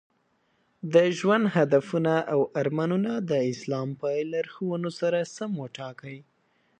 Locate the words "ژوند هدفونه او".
1.17-2.39